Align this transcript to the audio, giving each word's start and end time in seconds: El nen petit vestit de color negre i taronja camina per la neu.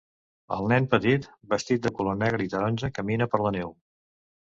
El 0.55 0.69
nen 0.71 0.87
petit 0.93 1.27
vestit 1.53 1.85
de 1.85 1.93
color 2.01 2.19
negre 2.25 2.49
i 2.49 2.53
taronja 2.57 2.93
camina 2.99 3.33
per 3.37 3.45
la 3.47 3.57
neu. 3.63 3.79